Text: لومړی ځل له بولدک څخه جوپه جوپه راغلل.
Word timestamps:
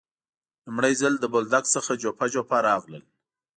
لومړی 0.65 0.93
ځل 1.01 1.13
له 1.21 1.27
بولدک 1.33 1.65
څخه 1.75 1.91
جوپه 2.01 2.25
جوپه 2.33 2.57
راغلل. 2.67 3.03